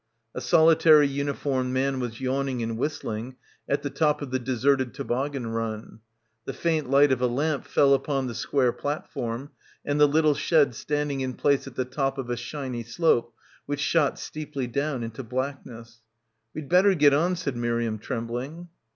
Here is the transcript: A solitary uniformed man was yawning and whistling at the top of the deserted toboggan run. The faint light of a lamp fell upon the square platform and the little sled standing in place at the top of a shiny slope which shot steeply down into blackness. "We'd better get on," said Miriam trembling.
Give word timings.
A 0.33 0.41
solitary 0.41 1.07
uniformed 1.07 1.73
man 1.73 1.99
was 1.99 2.19
yawning 2.19 2.63
and 2.63 2.75
whistling 2.75 3.35
at 3.69 3.83
the 3.83 3.89
top 3.91 4.23
of 4.23 4.31
the 4.31 4.39
deserted 4.39 4.95
toboggan 4.95 5.45
run. 5.51 5.99
The 6.45 6.53
faint 6.53 6.89
light 6.89 7.11
of 7.11 7.21
a 7.21 7.27
lamp 7.27 7.65
fell 7.67 7.93
upon 7.93 8.25
the 8.25 8.33
square 8.33 8.73
platform 8.73 9.51
and 9.85 10.01
the 10.01 10.07
little 10.07 10.33
sled 10.33 10.73
standing 10.73 11.21
in 11.21 11.35
place 11.35 11.67
at 11.67 11.75
the 11.75 11.85
top 11.85 12.17
of 12.17 12.31
a 12.31 12.35
shiny 12.35 12.81
slope 12.81 13.31
which 13.67 13.79
shot 13.79 14.17
steeply 14.17 14.65
down 14.65 15.03
into 15.03 15.21
blackness. 15.21 16.01
"We'd 16.55 16.67
better 16.67 16.95
get 16.95 17.13
on," 17.13 17.35
said 17.35 17.55
Miriam 17.55 17.99
trembling. 17.99 18.69